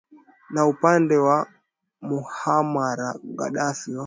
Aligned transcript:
na 0.49 0.65
upande 0.67 1.15
ya 1.15 1.45
muhamar 2.01 2.99
gadaffi 3.37 3.91
wa 3.95 3.99